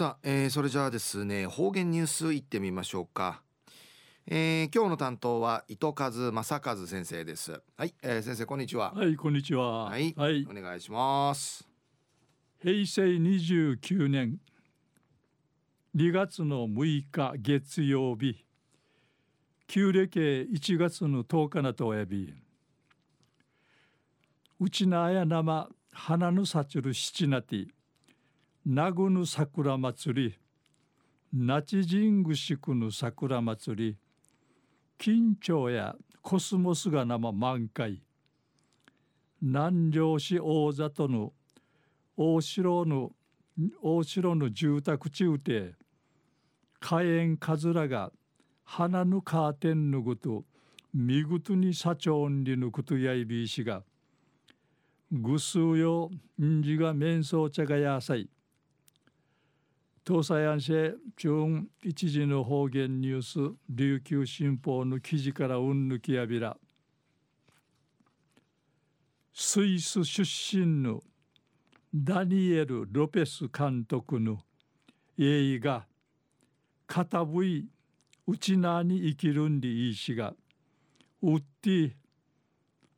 [0.00, 3.42] さあ、えー、それじゃあですね方言ニュースいってみましょうか、
[4.26, 7.60] えー、今日の担当は糸数正和先生です。
[7.76, 8.94] はい、えー、先生こんにちは。
[8.94, 9.90] はいこんにちは。
[9.90, 11.68] はい、はい、お願いします。
[12.62, 14.40] 平成29年
[15.94, 18.46] 2月の6日月曜日
[19.66, 22.32] 旧暦1月の10日なとおやび
[24.58, 27.66] うちなや生花のさちる七なて
[28.66, 30.38] 名護の桜祭り
[31.32, 33.96] 那智神宮宿の桜祭り
[34.98, 38.02] 金町やコスモスが生満開
[39.40, 41.32] 南城市大里の
[42.18, 43.12] 大城の
[43.82, 45.72] 大城の住宅地うて
[46.80, 48.12] 火炎かずらが
[48.62, 50.44] 花のカーテンぬぐと
[50.92, 53.84] 見事に社長にぬくとやいびいしが
[55.10, 58.28] ぐすうよんじが面相茶がやさい
[60.12, 60.72] 東西安市
[61.16, 66.56] 中一時の方言ニュース琉球新報の記事からうんぬきやびら。
[69.32, 71.00] スイス出身の
[71.94, 74.40] ダニエル・ロペス監督の
[75.16, 75.86] 映画
[76.88, 77.68] 「片ぶい
[78.26, 80.34] 内縄に生きるんでいいしが
[81.22, 81.96] うって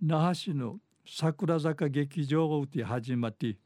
[0.00, 3.58] 那覇市の桜坂劇場をうて始まって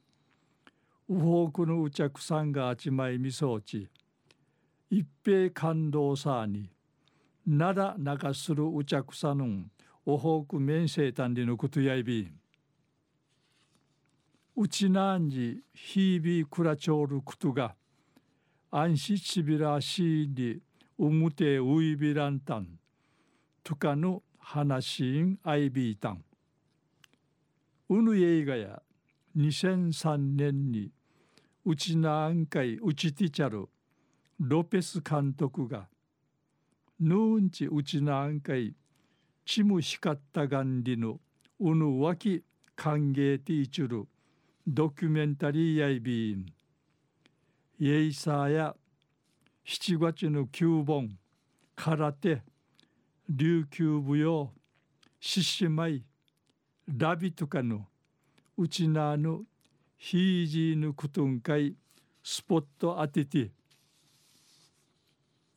[1.09, 3.89] ウォークのうちゃくさんがあちまいみそうち。
[4.91, 6.69] 一平感動さに
[7.47, 9.71] ならなかするうちゃくさぬん
[10.05, 12.31] おほうく面せいたんでのことやいび
[14.55, 17.75] うちなんじひいびくらちょうることが
[18.69, 20.59] 安心ちびらしいに
[20.99, 22.67] うむてういびらんたん。
[23.63, 26.23] とかの話んあいびいたん。
[27.89, 28.81] うぬ映画や
[29.35, 30.91] 2003年に
[31.65, 33.67] うちなあんかいうちティチャル
[34.39, 35.87] ロペス監督が
[36.99, 38.73] ぬんちうちなあんかい
[39.45, 41.19] ちむしかったがんりの
[41.59, 42.43] うぬわき
[42.75, 44.07] 歓迎ティーチュル
[44.65, 46.45] ドキュメンタリーやいびん
[47.79, 48.75] イエイサーや
[49.65, 51.17] 7月の9本
[51.75, 52.41] 空手
[53.29, 54.51] 琉球舞踊
[55.19, 56.03] 獅子舞
[56.87, 57.85] ラビとかの
[58.57, 59.41] うちなの
[60.01, 61.75] ヒージーヌクトンカイ
[62.23, 63.51] スポット当てて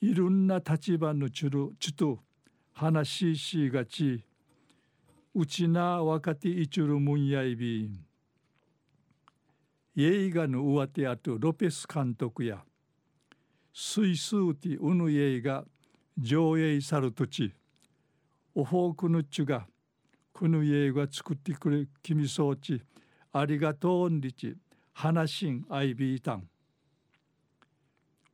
[0.00, 2.18] いろんな立場のちゅるちゅと
[2.72, 4.24] 話ししがち
[5.32, 8.04] うちな若手いちゅるもんやいびん。
[9.96, 12.64] 映画の上手あとロペス監督や
[13.72, 15.64] スイスーティウヌ映画
[16.18, 17.54] 上映さる土地
[18.56, 19.68] おフォークヌッチュが
[20.32, 22.82] この映画作ってくれ君そうち。
[23.32, 24.56] ありがとうんりち
[24.92, 26.48] 話しんあいびいたん。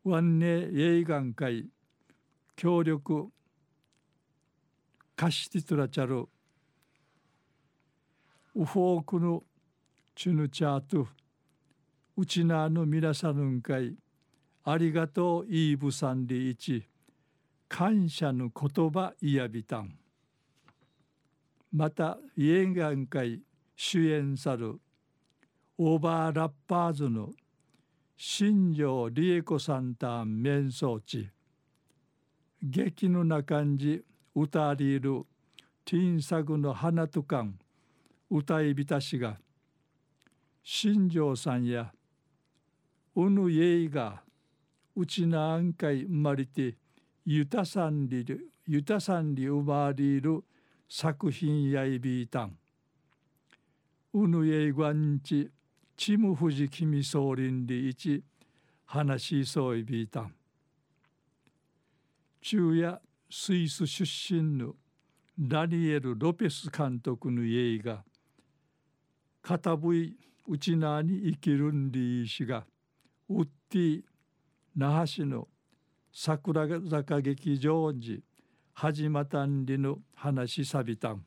[0.05, 1.67] ワンネ映画会
[2.57, 3.31] 協力
[5.15, 6.27] 貸してとらちゃる
[8.55, 9.45] ウフォークの
[10.15, 11.07] チュヌチャート
[12.17, 13.95] うちなの皆さんかい
[14.65, 16.85] ありがとうイーブさんでいち
[17.69, 19.97] 感謝の言葉いやびたん。
[21.73, 23.43] また映画会
[23.77, 24.81] 主演さる。
[25.81, 27.31] オーバーラッパーズの
[28.17, 31.29] 新庄理恵子さんたん面相地
[32.61, 34.03] 劇の中じ
[34.35, 35.23] 歌りいる
[35.85, 37.61] ティンサグの花とかん
[38.29, 39.39] 歌いびたしが
[40.65, 41.93] 新庄さんや
[43.15, 44.25] うぬえいが
[44.97, 46.75] うちなあんかい生まれて
[47.25, 48.27] ゆたさんり
[48.67, 50.43] ゆたさんり生まれる
[50.89, 52.59] 作品やいびいたん。
[54.15, 55.53] うぬえいがんち
[55.99, 58.23] チムフジキミソーリンリイチ
[58.87, 60.33] 話しそういびいたん。
[62.41, 64.77] 中夜スイス出身の
[65.37, 68.05] ダニエル・ロペス監督の映画
[69.43, 70.17] 「片ぶい
[70.47, 72.65] うちなに生きるんりいしが
[73.29, 74.05] ウッディ
[74.77, 75.49] 那覇市の
[76.13, 78.23] 桜坂劇場に
[78.73, 81.27] 始まったんりの話さびたん。